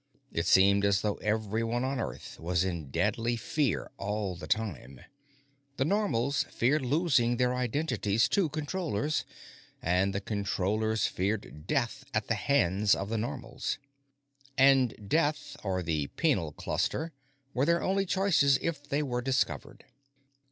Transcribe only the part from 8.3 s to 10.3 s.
Controllers, and the